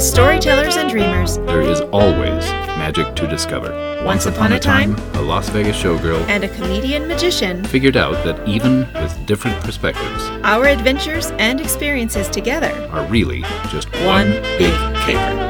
[0.00, 2.42] As storytellers and dreamers, there is always
[2.78, 3.70] magic to discover.
[4.02, 8.48] Once upon a time, a Las Vegas showgirl and a comedian magician, figured out that
[8.48, 14.72] even with different perspectives, our adventures and experiences together are really just one, one big
[15.04, 15.46] caper.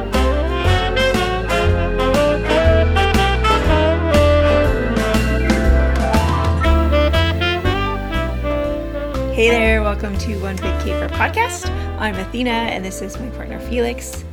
[9.32, 11.70] Hey there, welcome to One Big Caper podcast.
[12.00, 14.24] I'm Athena, and this is my partner Phelyx.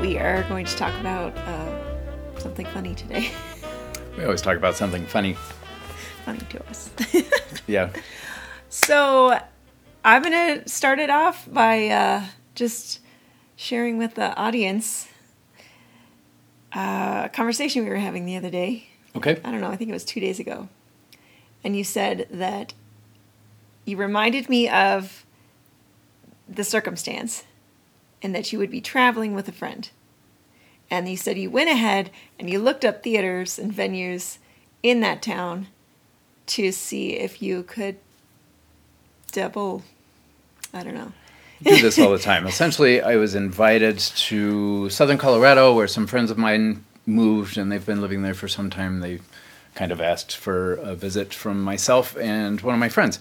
[0.00, 3.30] We are going to talk about uh, something funny today.
[4.16, 5.36] We always talk about something funny.
[6.24, 6.90] funny to us.
[7.66, 7.90] Yeah.
[8.68, 9.38] so,
[10.04, 13.00] I'm going to start it off by uh, just
[13.56, 15.08] sharing with the audience
[16.74, 18.88] uh, a conversation we were having the other day.
[19.14, 19.40] Okay.
[19.44, 20.68] I don't know, I think it was two days ago.
[21.62, 22.74] And you said that
[23.84, 25.24] you reminded me of
[26.48, 27.44] the circumstance
[28.22, 29.90] and that you would be traveling with a friend.
[30.90, 34.38] And you said you went ahead and you looked up theaters and venues
[34.82, 35.68] in that town
[36.46, 37.96] to see if you could
[39.32, 39.82] double,
[40.74, 41.12] I don't know.
[41.62, 42.46] do this all the time.
[42.46, 47.84] Essentially, I was invited to southern Colorado where some friends of mine moved and they've
[47.84, 49.00] been living there for some time.
[49.00, 49.20] They
[49.74, 53.18] kind of asked for a visit from myself and one of my friends.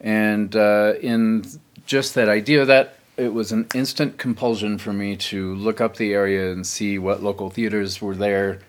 [0.00, 1.46] And uh, in
[1.86, 6.12] just that idea that it was an instant compulsion for me to look up the
[6.14, 8.60] area and see what local theaters were there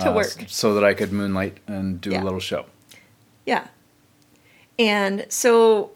[0.00, 0.44] To work.
[0.48, 2.22] so that I could moonlight and do Yeah.
[2.22, 2.66] a little show.
[3.46, 3.66] Yeah.
[4.78, 5.92] And so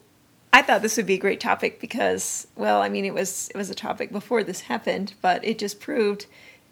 [0.53, 3.57] I thought this would be a great topic because, well, I mean, it was it
[3.57, 6.27] was a topic before this happened, but it just proved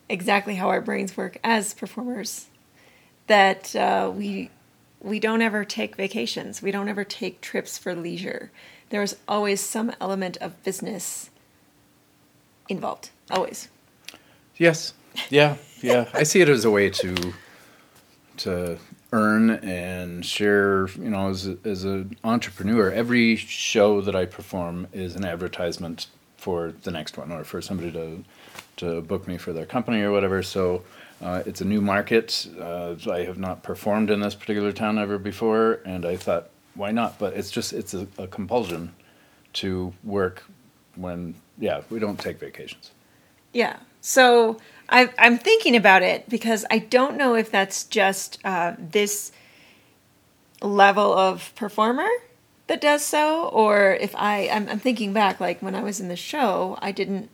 [0.09, 2.47] exactly how our brains work as performers.
[3.27, 4.50] That uh, we
[5.00, 6.62] we don't ever take vacations.
[6.62, 8.50] We don't ever take trips for leisure.
[8.91, 11.31] There's always some element of business
[12.69, 13.11] involved.
[13.31, 13.69] Always.
[14.56, 14.94] Yes.
[15.31, 15.56] Yeah.
[15.83, 16.09] Yeah.
[16.15, 17.33] I see it as a way to
[18.38, 18.78] to
[19.12, 20.88] earn and share.
[20.88, 26.06] You know, as a, as an entrepreneur, every show that I perform is an advertisement
[26.37, 28.25] for the next one, or for somebody to
[28.77, 30.43] to book me for their company or whatever.
[30.43, 30.82] So.
[31.19, 32.47] Uh, it's a new market.
[32.61, 36.91] Uh, I have not performed in this particular town ever before, and I thought, why
[36.92, 37.19] not?
[37.19, 38.94] But it's just it's a, a compulsion
[39.54, 40.44] to work
[40.94, 42.91] when yeah we don't take vacations.
[43.53, 43.76] Yeah.
[44.00, 49.32] So I, I'm thinking about it because I don't know if that's just uh, this
[50.62, 52.09] level of performer
[52.69, 56.08] that does so, or if I, I'm, I'm thinking back, like when I was in
[56.08, 57.31] the show, I didn't,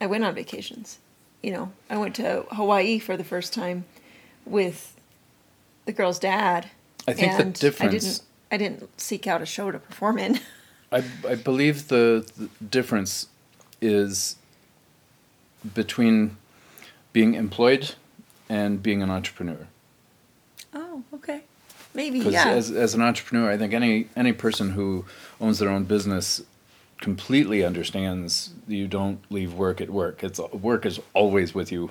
[0.00, 0.98] I went on vacations.
[1.42, 3.84] You know, I went to Hawaii for the first time
[4.44, 4.96] with
[5.84, 6.70] the girl's dad.
[7.06, 10.40] I think the difference- I didn't, seek out a show to perform in.
[10.92, 13.26] I, I believe the, the difference
[13.80, 14.36] is
[15.74, 16.36] between
[17.12, 17.94] being employed
[18.48, 19.66] and being an entrepreneur.
[20.74, 21.42] oh, okay.
[21.94, 22.50] Maybe, yeah.
[22.50, 25.06] as, as an entrepreneur, I think any any person who
[25.40, 26.42] owns their own business
[27.00, 30.22] completely understands you don't leave work at work.
[30.22, 31.90] It's work is always with you.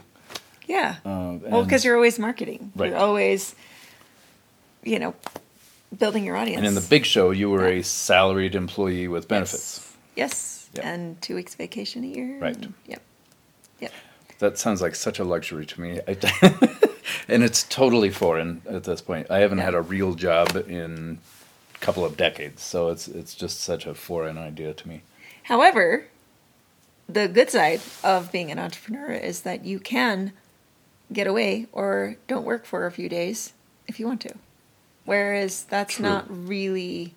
[0.67, 0.97] Yeah.
[1.03, 2.71] Uh, well, because you're always marketing.
[2.75, 2.91] Right.
[2.91, 3.55] You're always,
[4.83, 5.15] you know,
[5.97, 6.57] building your audience.
[6.57, 7.79] And in the big show, you were Yeah.
[7.79, 9.93] a salaried employee with benefits.
[10.15, 10.69] Yes.
[10.73, 10.87] Yeah.
[10.89, 12.39] And two weeks vacation a year.
[12.39, 12.55] Right.
[12.55, 13.01] and- yep.
[13.79, 13.91] Yep.
[14.39, 15.99] That sounds like such a luxury to me.
[17.27, 19.27] And it's totally foreign at this point.
[19.31, 19.65] I haven't Yeah.
[19.65, 21.19] had a real job in
[21.75, 25.01] a couple of decades, so it's it's just such a foreign idea to me.
[25.43, 26.05] However,
[27.07, 30.33] the good side of being an entrepreneur is that you can
[31.13, 33.53] get away or don't work for a few days
[33.87, 34.33] if you want to.
[35.05, 36.03] Whereas that's True.
[36.03, 37.13] not really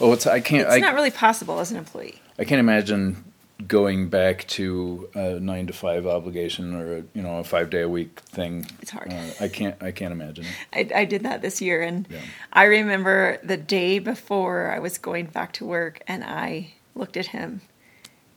[0.00, 2.20] Oh, it's I can't it's I, not really possible as an employee.
[2.38, 3.24] I can't imagine
[3.68, 7.82] going back to a nine to five obligation or a, you know a five day
[7.82, 8.66] a week thing.
[8.80, 9.12] It's hard.
[9.12, 10.90] Uh, I can't I can't imagine it.
[10.94, 12.18] I, I did that this year, and Yeah.
[12.52, 17.26] I remember the day before I was going back to work, and I looked at
[17.26, 17.60] him,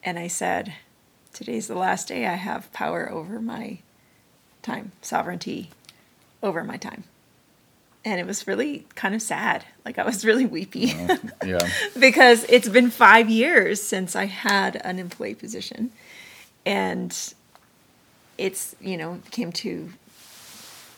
[0.03, 0.73] and I said,
[1.31, 3.77] "Today's the last day I have power over my
[4.61, 5.69] time, sovereignty
[6.41, 7.05] over my time."
[8.05, 9.63] And it was really kind of sad.
[9.85, 10.93] Like I was really weepy
[11.45, 11.69] yeah,
[11.99, 15.91] because it's been five years since I had an employee position,
[16.65, 17.33] and
[18.37, 19.89] it's you know came to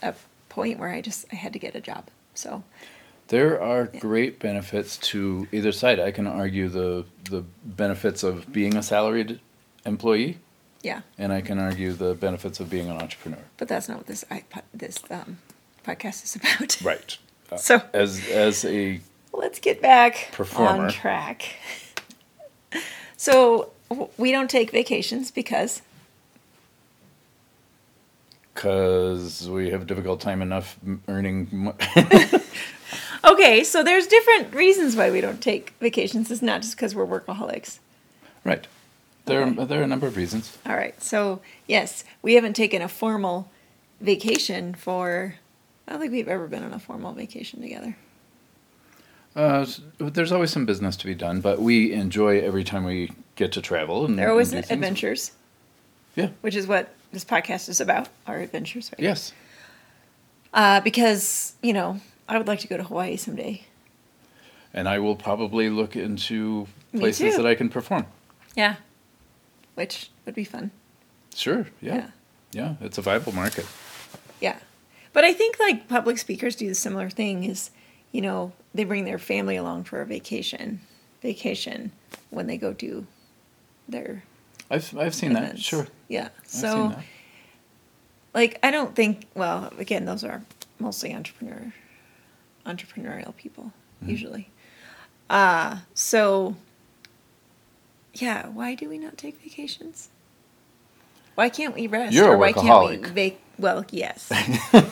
[0.02, 0.14] a
[0.50, 2.08] point where I just I had to get a job.
[2.34, 2.64] So
[3.28, 6.00] there are great benefits to either side.
[6.00, 9.40] I can argue the the benefits of being a salaried
[9.86, 10.38] employee,
[10.82, 13.44] yeah, and I can argue the benefits of being an entrepreneur.
[13.58, 15.38] but that's not what this iPod, this um,
[15.86, 16.82] podcast is about.
[16.84, 17.18] Right.
[17.52, 19.00] Uh, So- as as a
[19.34, 20.86] Let's get back Performer.
[20.86, 21.44] on track.
[23.18, 23.72] So
[24.18, 25.82] we don't take vacations because
[28.54, 30.78] because we have a difficult time enough
[31.08, 31.48] earning.
[31.52, 31.76] mo-
[33.24, 36.32] okay, so there's different reasons why we don't take vacations.
[36.32, 37.80] It's not just because we're workaholics.
[38.44, 38.68] right.
[39.26, 39.60] There, Okay.
[39.62, 40.56] are, there are a number of reasons.
[40.68, 43.50] All right, so yes, we haven't taken a formal
[44.00, 45.36] vacation for.
[45.88, 47.96] I don't think we've ever been on a formal vacation together.
[49.36, 49.66] Uh,
[49.98, 53.62] there's always some business to be done, but we enjoy every time we get to
[53.62, 54.06] travel.
[54.06, 55.32] And, There are always adventures,
[56.16, 56.30] Yeah.
[56.42, 58.08] which is what this podcast is about.
[58.28, 59.04] Our adventures, right?
[59.04, 59.34] Yes.
[60.54, 62.00] Uh, because you know,
[62.30, 63.64] I would like to go to Hawaii someday.
[64.74, 66.68] And I will probably look into
[66.98, 68.06] places that I can perform.
[68.56, 68.76] Yeah,
[69.76, 70.72] which would be fun.
[71.36, 71.68] Sure.
[71.82, 71.96] Yeah.
[71.96, 72.10] Yeah.
[72.54, 72.74] yeah.
[72.86, 73.66] It's a viable market.
[74.40, 74.58] Yeah.
[75.16, 77.72] But I think like public speakers do the similar thing is,
[78.12, 80.82] you know, they bring their family along for a vacation,
[81.22, 81.94] vacation
[82.32, 83.08] when they go do
[83.88, 84.24] their
[84.70, 85.58] I've I've seen that.
[85.58, 85.88] Sure.
[86.10, 86.26] Yeah.
[86.26, 86.94] I've so
[88.34, 90.44] like I don't think well, again, those are
[90.80, 91.72] mostly entrepreneur
[92.66, 93.72] entrepreneurial people
[94.02, 94.10] Mm-hmm.
[94.12, 94.50] usually.
[95.30, 96.58] Uh so
[98.16, 100.10] yeah, why do we not take vacations?
[101.36, 102.14] Why can't we rest?
[102.14, 103.04] You're a or why can't workaholic.
[103.16, 104.32] we vac- well, yes.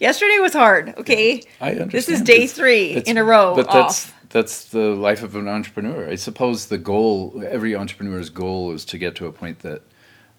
[0.00, 1.42] Yesterday was hard, okay?
[1.60, 1.90] I understand.
[1.90, 4.14] This is day It's- three it's- in a row But that's off.
[4.30, 6.08] that's the life of an entrepreneur.
[6.08, 9.82] I suppose the goal, every entrepreneur's goal, is to get to a point that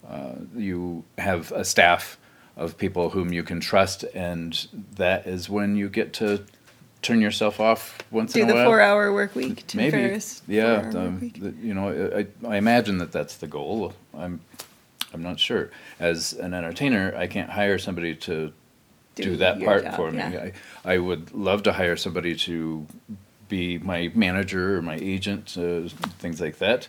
[0.10, 2.18] uh, you have a staff
[2.56, 6.46] of people whom you can trust, and that is when you get to
[7.02, 8.56] turn yourself off once Do in a while.
[8.56, 9.66] Do the four hour work week.
[9.68, 10.90] Tim Maybe, Ferriss, yeah.
[10.94, 11.40] um, week.
[11.42, 13.94] the- you know, I, I imagine that that's the goal.
[14.18, 14.42] I'm,
[15.14, 15.72] I'm not sure.
[16.00, 18.52] As an entertainer, I can't hire somebody to
[19.16, 20.18] do, Do that part job, for me.
[20.20, 20.50] yeah.
[20.86, 22.86] I, I would love to hire somebody to
[23.48, 25.88] be my manager or my agent, uh,
[26.20, 26.88] things like that,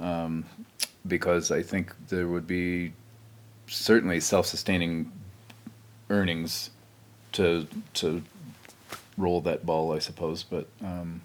[0.00, 0.44] um,
[1.06, 2.92] because I think there would be
[3.66, 5.12] certainly self-sustaining
[6.10, 6.70] earnings
[7.32, 8.22] to to
[9.18, 10.42] roll that ball, I suppose.
[10.42, 11.22] But um,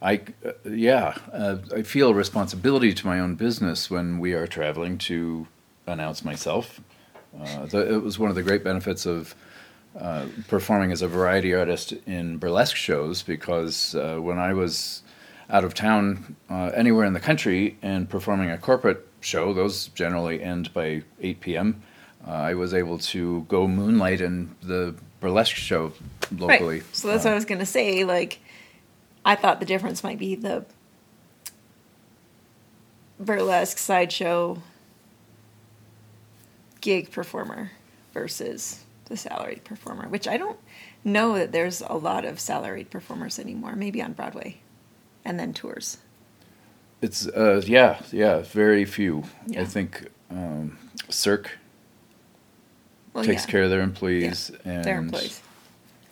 [0.00, 4.46] I, uh, yeah, uh, I feel a responsibility to my own business when we are
[4.46, 5.46] traveling to
[5.86, 6.80] announce myself.
[7.38, 9.34] Uh, the, it was one of the great benefits of
[9.98, 15.02] uh, performing as a variety artist in burlesque shows because uh, when I was
[15.48, 20.42] out of town uh, anywhere in the country and performing a corporate show, those generally
[20.42, 21.82] end by 8 p.m.
[22.26, 25.92] I was able to go moonlight in the burlesque show
[26.36, 26.80] locally.
[26.80, 26.96] Right.
[26.96, 28.04] So that's Uh, what I was going to say.
[28.04, 28.40] Like,
[29.24, 30.64] I thought the difference might be the
[33.18, 34.62] burlesque sideshow
[36.80, 37.72] gig performer
[38.12, 40.58] versus the salaried performer, which I don't
[41.04, 43.74] know that there's a lot of salaried performers anymore.
[43.76, 44.58] Maybe on Broadway,
[45.24, 45.98] and then tours.
[47.02, 49.24] It's uh, yeah, yeah, very few.
[49.46, 49.62] Yeah.
[49.62, 50.78] I think um,
[51.08, 51.58] Cirque
[53.16, 55.40] Well, takes yeah, care of their employees, and their employees.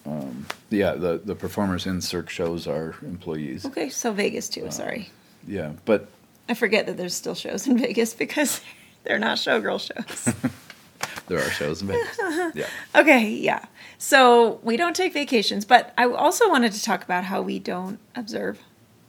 [0.07, 3.65] Um, yeah, the the performers in Cirque shows are employees.
[3.67, 4.65] Okay, so Vegas too.
[4.65, 5.11] Um, sorry,
[5.47, 6.09] Yeah, but
[6.49, 8.61] I forget that there's still shows in Vegas because
[9.05, 10.35] they're not showgirl shows.
[11.29, 12.19] there are shows in Vegas.
[12.55, 13.65] yeah, Okay, yeah.
[13.99, 17.99] So we don't take vacations, but I also wanted to talk about how we don't
[18.15, 18.59] observe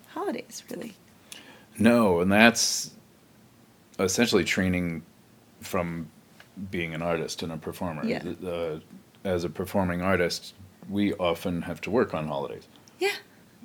[0.10, 0.94] holidays, really.
[1.78, 2.92] no, and that's
[4.00, 5.02] essentially training
[5.62, 6.08] from
[6.72, 8.06] being an artist and a performer.
[8.06, 8.78] Yeah.
[9.24, 10.54] As a performing artist,
[10.90, 12.68] we often have to work on holidays.
[13.00, 13.16] Yeah.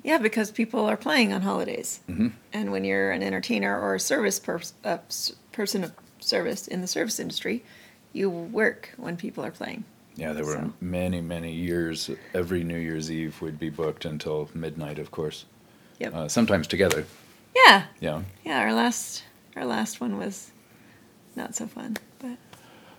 [0.03, 1.99] Yeah, because people are playing on holidays.
[2.09, 2.29] Mm-hmm.
[2.53, 4.97] And when you're an entertainer or a service pers- uh,
[5.51, 7.63] person of service in the service industry,
[8.11, 9.83] you work when people are playing.
[10.15, 12.09] Yeah, there were So- many, many years.
[12.33, 15.45] Every New Year's Eve would be booked until midnight, of course.
[15.99, 16.13] Yep.
[16.15, 17.05] Uh, sometimes together.
[17.55, 17.83] yeah.
[17.99, 18.23] Yeah.
[18.43, 19.23] Yeah, our last
[19.55, 20.49] our last one was
[21.35, 22.37] not so fun, but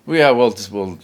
[0.06, 0.98] Well, yeah, we'll just we'll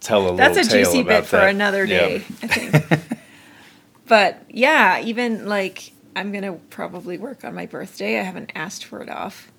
[0.00, 0.36] tell a little.
[0.36, 1.50] That's a little juicy bit for that.
[1.54, 1.98] another Yeah.
[1.98, 3.18] day, I think.
[4.06, 8.18] but yeah, even like I'm gonna probably work on my birthday.
[8.18, 9.52] I haven't asked for it off.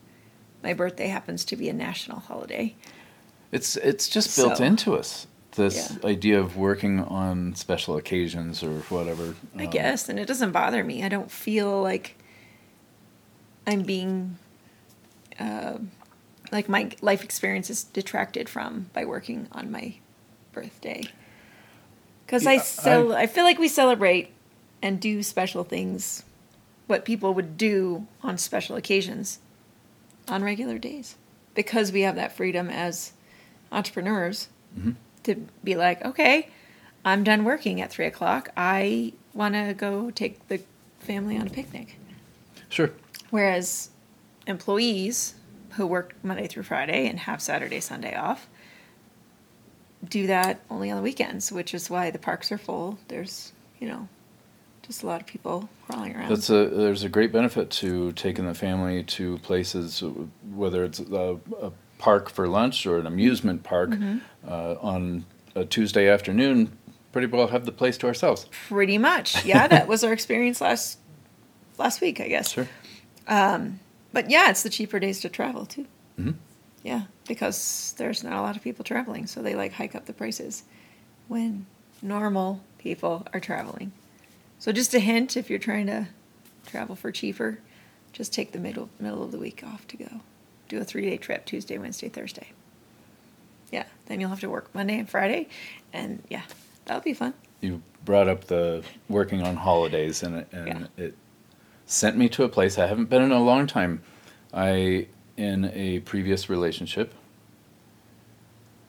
[0.64, 2.76] My birthday happens to be a national holiday.
[3.52, 5.28] It's it's just built So- into us.
[5.54, 6.08] This Yeah.
[6.10, 9.34] idea of working on special occasions or whatever.
[9.58, 11.04] I um, guess, and it doesn't bother me.
[11.04, 12.16] I don't feel like
[13.66, 14.38] I'm being,
[15.40, 15.80] uh,
[16.52, 19.96] like my life experience is detracted from by working on my
[20.52, 21.04] birthday.
[22.26, 24.30] Because I, Yeah, cel- I feel like we celebrate
[24.82, 26.24] and do special things,
[26.88, 29.40] what people would do on special occasions,
[30.28, 31.16] on regular days,
[31.56, 33.14] because we have that freedom as
[33.72, 34.92] entrepreneurs Mm-hmm.
[35.24, 36.48] to be like, okay,
[37.04, 38.50] I'm done working at three o'clock.
[38.56, 40.62] I want to go take the
[41.00, 41.98] family on a picnic.
[42.70, 42.92] Sure.
[43.32, 43.90] Whereas
[44.46, 45.34] employees
[45.74, 48.48] who work Monday through Friday and have Saturday, Sunday off
[50.08, 52.98] do that only on the weekends, which is why the parks are full.
[53.10, 54.08] There's, you know,
[54.82, 56.30] just a lot of people crawling around.
[56.30, 60.02] That's a there's a great benefit to taking the family to places,
[60.54, 64.18] whether it's a, a park for lunch or an amusement park Mm-hmm.
[64.48, 66.78] uh, on a Tuesday afternoon.
[67.12, 68.46] Pretty well have the place to ourselves.
[68.70, 69.44] Pretty much.
[69.44, 71.00] Yeah, that was our experience last
[71.78, 72.54] last week, I guess.
[72.54, 72.68] Sure.
[74.12, 75.86] But yeah, it's the cheaper days to travel too.
[76.20, 76.36] Mhm.
[76.84, 80.14] Yeah, because there's not a lot of people traveling, so they like hike up the
[80.14, 80.64] prices
[81.28, 81.66] when
[82.02, 83.92] normal people are traveling.
[84.58, 86.08] So just a hint if you're trying to
[86.66, 87.60] travel for cheaper,
[88.14, 90.22] just take the middle middle of the week off to go.
[90.70, 92.48] Do a 3-day trip, Tuesday, Wednesday, Thursday.
[93.72, 95.48] Yeah, then you'll have to work Monday and Friday
[95.94, 96.44] and yeah,
[96.86, 97.34] that'll be fun.
[97.62, 100.88] You brought up the working on holidays, and and Yeah.
[101.06, 101.16] it
[101.90, 104.04] sent me to a place I haven't been in a long time.
[104.54, 107.16] I, in a previous relationship,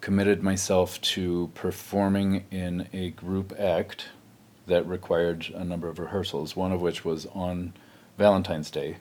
[0.03, 4.09] committed myself to performing in a group act
[4.67, 7.73] that required a number of rehearsals, one of which was on
[8.19, 8.99] Valentine's Day.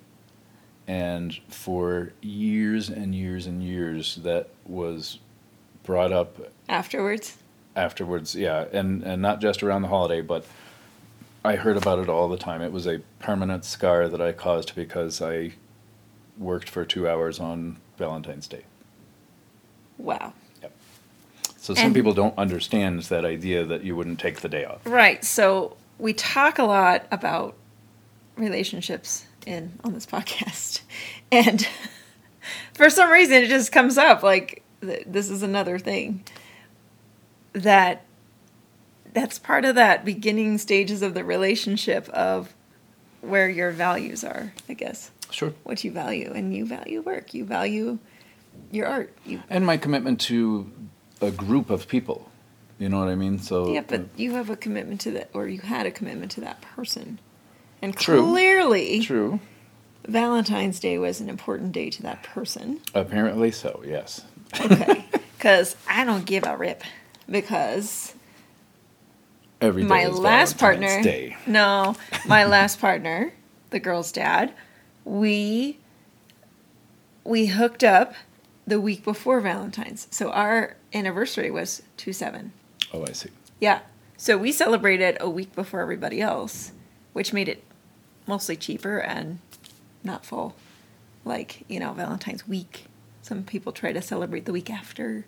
[0.87, 5.19] And for years and years and years, that was
[5.83, 6.37] brought up
[6.69, 7.37] Afterwards,
[7.75, 10.45] afterwards yeah and and not just around the holiday but
[11.43, 12.62] i heard about it all the time.
[12.62, 15.51] It was a permanent scar that i caused because i
[16.38, 18.63] worked for two hours on valentine's day.
[19.98, 20.34] Wow.
[21.58, 24.79] so some And- people don't understand that idea that you wouldn't take the day off.
[24.86, 25.24] Right.
[25.25, 27.55] So we talk a lot about
[28.38, 30.81] relationships in on this podcast,
[31.31, 31.67] and
[32.74, 36.24] for some reason it just comes up like th- this is another thing
[37.53, 38.05] that
[39.19, 42.53] that's part of that beginning stages of the relationship of
[43.21, 44.53] where your values are.
[44.67, 47.33] I guess sure what you value, and you value work.
[47.33, 47.99] You value
[48.71, 49.13] your art.
[49.25, 50.71] You and my commitment to
[51.21, 52.29] a group of people
[52.77, 55.29] you know what i mean so Yeah, but uh, you have a commitment to that,
[55.33, 57.19] or you had a commitment to that person.
[57.81, 58.21] And True.
[58.21, 59.39] clearly, true
[60.07, 62.79] Valentine's Day was an important day to that person.
[62.95, 64.23] apparently so yes
[64.59, 65.05] Okay.
[65.38, 66.83] Because I don't give a rip.
[67.29, 68.13] Because
[69.61, 71.03] every day my last Valentine's partner.
[71.03, 73.33] day No, my last partner,
[73.69, 74.53] the girl's dad,
[75.05, 75.79] we
[77.23, 78.13] we hooked up
[78.65, 80.07] the week before Valentine's.
[80.11, 82.51] So our anniversary was 2 7.
[82.93, 83.79] oh i see Yeah.
[84.17, 86.73] So we celebrated a week before everybody else,
[87.13, 87.63] which made it
[88.27, 89.39] mostly cheaper and
[90.03, 90.55] not full.
[91.23, 92.85] Like, you know, Valentine's week.
[93.21, 95.25] Some people try to celebrate the week after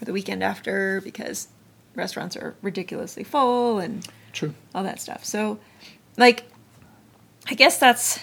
[0.00, 1.48] or the weekend after because
[1.94, 5.24] restaurants are ridiculously full and true all that stuff.
[5.24, 5.58] So,
[6.16, 6.44] like,
[7.48, 8.20] I guess that's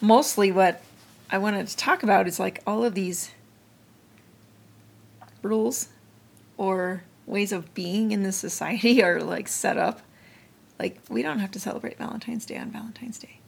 [0.00, 0.82] mostly what
[1.30, 3.30] I wanted to talk about is like all of these
[5.42, 5.88] rules
[6.56, 10.00] or ways of being in this society are like set up.
[10.78, 13.38] Like, we don't have to celebrate Valentine's Day on Valentine's Day.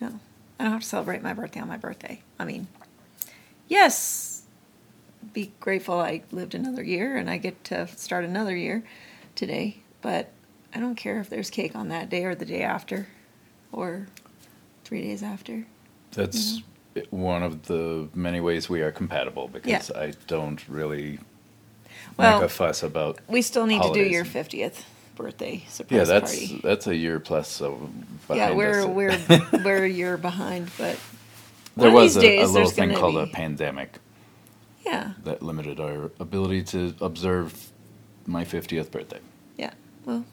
[0.00, 0.18] No,
[0.58, 2.22] I don't have to celebrate my birthday on my birthday.
[2.38, 2.66] I mean,
[3.68, 4.29] yes,
[5.32, 8.82] be grateful I lived another year and I get to start another year
[9.34, 10.30] today, but
[10.74, 13.08] I don't care if there's cake on that day or the day after
[13.72, 14.08] or
[14.84, 15.66] three days after.
[16.12, 16.62] That's
[17.10, 21.18] one of the many ways we are compatible because I don't really
[22.16, 23.18] Well, make a fuss about.
[23.28, 24.84] We still need to do your 50th
[25.16, 26.60] birthday surprise Yeah, that's party.
[26.62, 27.48] that's a year plus.
[27.48, 27.90] So
[28.32, 28.86] Yeah, we're us.
[28.86, 29.18] we're
[29.64, 30.98] we're a year behind, but
[31.76, 33.98] there was a, a little thing called a pandemic
[34.84, 37.70] yeah, that limited our ability to observe
[38.26, 39.20] my fiftieth birthday.
[39.56, 39.72] yeah.
[40.04, 40.24] Well,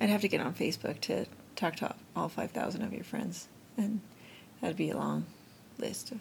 [0.00, 3.48] I'd have to get on Facebook to talk to all five thousand of your friends,
[3.76, 4.00] and
[4.60, 5.26] that'd be a long
[5.78, 6.18] list of.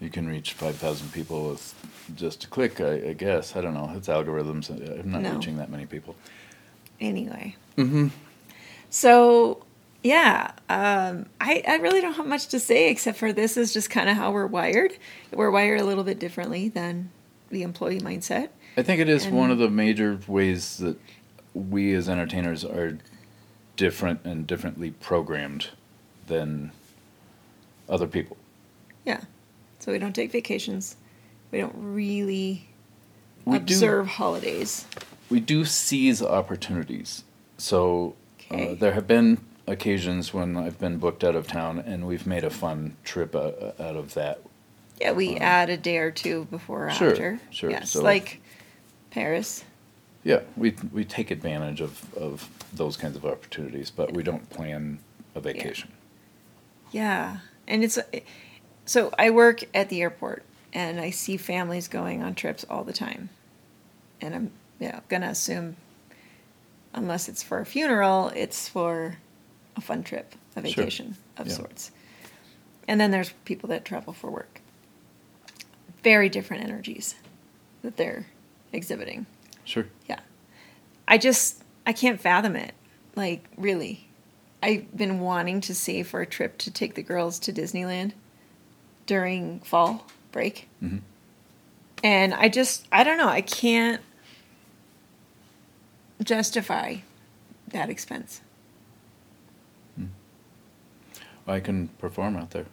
[0.00, 1.74] You can reach five thousand people with
[2.16, 2.80] just a click.
[2.80, 3.92] I, I guess I don't know.
[3.94, 4.70] It's algorithms.
[4.70, 5.34] I'm not No.
[5.34, 6.16] reaching that many people.
[7.00, 8.08] Anyway, Mm-hmm.
[8.90, 9.64] so
[10.02, 13.90] yeah, um, I I really don't have much to say except for this is just
[13.90, 14.92] kind of how we're wired.
[15.32, 17.10] We're wired a little bit differently than
[17.50, 18.48] the employee mindset.
[18.76, 20.98] I think it is And- one of the major ways that
[21.54, 22.98] we as entertainers are
[23.76, 25.68] different and differently programmed
[26.28, 26.70] than
[27.88, 28.36] other people.
[29.04, 29.22] Yeah.
[29.80, 30.96] So we don't take vacations.
[31.50, 32.68] We don't really
[33.44, 34.86] We observe holidays.
[35.28, 37.24] we do seize opportunities.
[37.58, 38.14] So
[38.50, 39.38] uh, there have been
[39.70, 43.50] occasions when I've been booked out of town and we've made a fun trip uh,
[43.78, 44.40] out of that.
[45.00, 47.40] Yeah, we add a day or two before or Sure, after.
[47.50, 47.70] sure.
[47.70, 48.40] Yes, So- like
[49.10, 49.64] Paris.
[50.22, 54.98] Yeah, we we take advantage of, of those kinds of opportunities, but we don't plan
[55.34, 55.90] a vacation.
[56.92, 57.98] Yeah, and it's
[58.84, 60.42] so I work at the airport
[60.74, 63.30] and I see families going on trips all the time,
[64.20, 65.76] and I'm yeah gonna assume
[66.92, 69.16] unless it's for a funeral, it's for
[69.76, 70.62] a fun trip, a Sure.
[70.62, 71.54] vacation of Yeah.
[71.54, 71.90] sorts.
[72.88, 74.60] And then there's people that travel for work.
[76.02, 77.14] Very different energies
[77.82, 78.26] that they're
[78.72, 79.26] exhibiting.
[79.64, 79.86] Sure.
[80.08, 80.20] Yeah.
[81.06, 82.74] I just I can't fathom it.
[83.16, 84.06] Like really.
[84.62, 88.12] I've been wanting to save for a trip to take the girls to Disneyland
[89.06, 90.68] during fall break.
[90.82, 91.00] Mhm.
[92.04, 94.02] And I just I don't know, I can't
[96.22, 96.96] justify
[97.68, 98.40] that expense.
[101.46, 102.66] I can perform out there.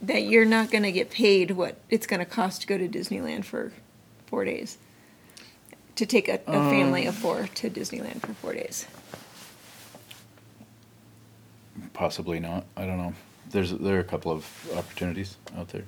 [0.00, 2.88] That you're not going to get paid what it's going to cost to go to
[2.88, 3.72] Disneyland for
[4.26, 4.78] 4 days.
[5.96, 8.86] To take a, a family of um, 4 to Disneyland for 4 days.
[11.92, 12.64] Possibly not.
[12.76, 13.14] I don't know.
[13.50, 15.84] There's there are a couple of opportunities out there.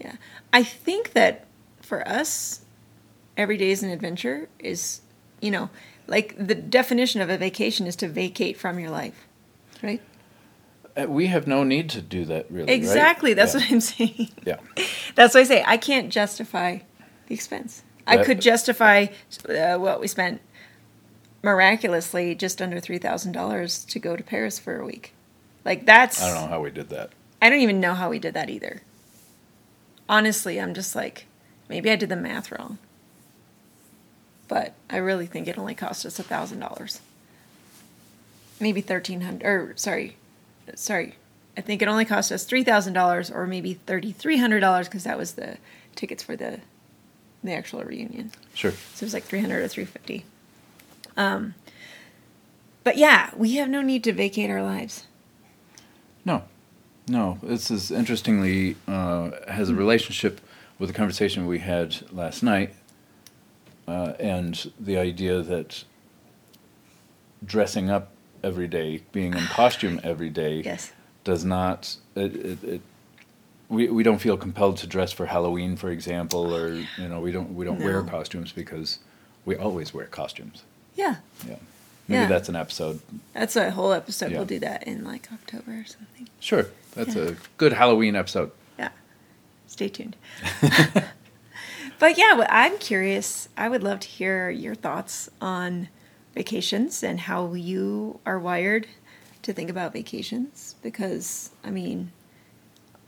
[0.00, 0.16] Yeah.
[0.52, 1.46] I think that
[1.80, 2.60] for us,
[3.36, 5.00] every day is an adventure is,
[5.40, 5.70] you know,
[6.06, 9.26] like the definition of a vacation is to vacate from your life,
[9.82, 10.00] right?
[10.96, 12.66] Uh, We have no need to do that really.
[12.66, 12.74] right?
[12.76, 13.34] Exactly.
[13.34, 13.60] That's yeah.
[13.60, 14.28] what I'm saying.
[14.44, 14.58] Yeah.
[15.14, 16.78] That's why I say I can't justify
[17.26, 17.82] the expense.
[18.06, 19.06] I could justify
[19.48, 20.40] uh, what we spent
[21.42, 25.12] miraculously just under $3,000 to go to Paris for a week.
[25.64, 27.10] Like that's I don't know how we did that.
[27.42, 28.82] I don't even know how we did that either.
[30.08, 31.26] Honestly, I'm just like,
[31.68, 32.78] maybe I did the math wrong.
[34.46, 37.00] But I really think it only cost us a thousand dollars.
[38.60, 40.16] Maybe thirteen hundred or sorry,
[40.74, 41.14] sorry.
[41.58, 44.88] I think it only cost us three thousand dollars or maybe thirty three hundred dollars
[44.88, 45.58] because that was the
[45.94, 46.60] tickets for the
[47.46, 48.32] the actual reunion.
[48.54, 48.72] Sure.
[48.72, 50.24] So it was like 300 or 350.
[51.16, 51.54] Um,
[52.84, 55.06] but yeah, we have no need to vacate our lives.
[56.24, 56.44] No,
[57.08, 57.38] no.
[57.42, 60.40] This is interestingly uh, has a relationship
[60.78, 62.74] with the conversation we had last night,
[63.88, 65.84] uh, and the idea that
[67.44, 68.10] dressing up
[68.46, 70.92] every day, being in costume every day, Yes.
[71.24, 71.96] does not.
[72.14, 72.80] It, it, it,
[73.68, 77.32] we, we don't feel compelled to dress for Halloween, for example, or you know we
[77.32, 78.98] don't we don't wear costumes because
[79.44, 80.62] we always wear costumes.
[80.94, 81.16] Yeah.
[81.46, 81.56] Yeah,
[82.08, 82.28] maybe Yeah.
[82.28, 83.00] that's an episode.
[83.34, 84.30] That's a whole episode.
[84.30, 84.36] Yeah.
[84.38, 86.28] We'll do that in like October or something.
[86.40, 87.30] Sure, that's Yeah.
[87.30, 88.52] a good Halloween episode.
[88.78, 88.90] Yeah.
[89.66, 90.16] Stay tuned.
[91.98, 93.48] but yeah, I'm curious.
[93.56, 95.88] I would love to hear your thoughts on
[96.36, 98.86] vacations and how you are wired
[99.42, 102.12] to think about vacations because, I mean,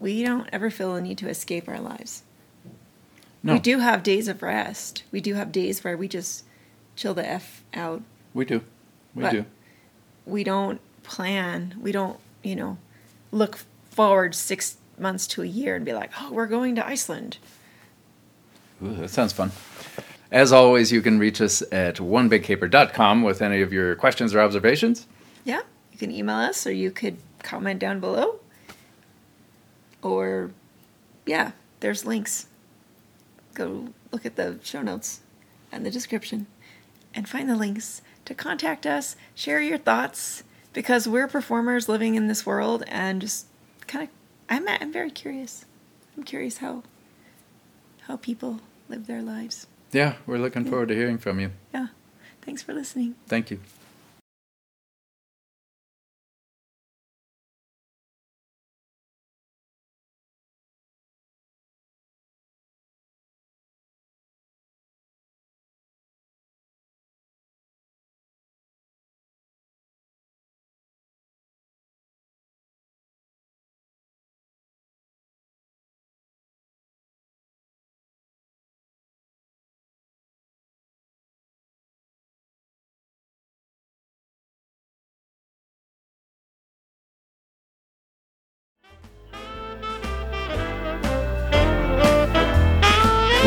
[0.00, 2.22] we don't ever feel a need to escape our lives.
[3.42, 5.04] No, We do have days of rest.
[5.12, 6.44] We do have days where we just
[6.96, 8.02] chill the F out.
[8.34, 8.62] We do.
[9.14, 9.44] We But- do.
[10.24, 11.74] We don't plan.
[11.80, 12.78] We don't, you know,
[13.30, 13.58] look
[13.90, 17.38] forward six months to a year and be like, oh, we're going to Iceland.
[18.82, 19.52] Ooh, that sounds fun.
[20.30, 25.06] As always, you can reach us at onebigcaper.com with any of your questions or observations.
[25.44, 25.62] Yeah,
[25.92, 28.40] you can email us or you could comment down below.
[30.02, 30.50] Or,
[31.24, 32.46] yeah, there's links.
[33.54, 35.20] Go look at the show notes
[35.72, 36.46] and the description
[37.14, 42.28] and find the links to contact us, share your thoughts, because we're performers living in
[42.28, 43.46] this world and just
[43.86, 44.10] kind of,
[44.50, 45.64] I'm, I'm very curious.
[46.16, 46.82] I'm curious how
[48.02, 49.66] how people live their lives.
[49.92, 51.50] Yeah, we're looking forward to hearing from you.
[51.72, 51.88] Yeah.
[52.42, 53.14] Thanks for listening.
[53.26, 53.60] Thank you.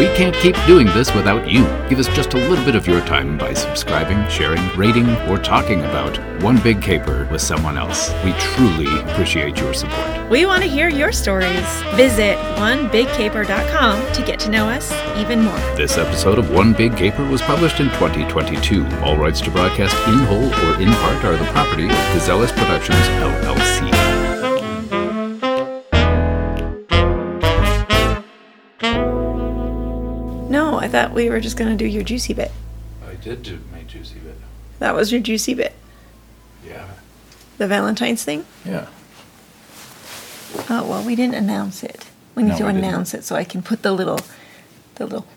[0.01, 1.61] We can't keep doing this without you.
[1.87, 5.81] Give us just a little bit of your time by subscribing, sharing, rating, or talking
[5.81, 8.11] about One Big Caper with someone else.
[8.23, 10.27] We truly appreciate your support.
[10.27, 11.67] We want to hear your stories.
[11.93, 15.59] Visit onebigcaper.com to get to know us even more.
[15.75, 18.83] This episode of One Big Caper was published in 2022.
[19.03, 22.97] All rights to broadcast in whole or in part are the property of Gazellas Productions,
[23.21, 24.20] LLC.
[31.01, 32.51] Thought we were just going to do your juicy bit.
[33.07, 34.35] I did do my juicy bit.
[34.79, 35.73] That was your juicy bit.
[36.65, 36.87] Yeah.
[37.57, 38.45] The Valentine's thing?
[38.65, 38.87] Yeah.
[40.69, 42.05] Oh, well, we didn't announce it.
[42.35, 42.85] We need No, to we didn't.
[42.85, 44.19] announce it so I can put the little,
[44.95, 45.27] the little.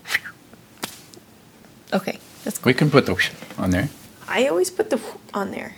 [1.92, 2.70] Okay, that's cool.
[2.70, 3.88] We can put the on there.
[4.28, 5.00] I always put the
[5.32, 5.74] on there.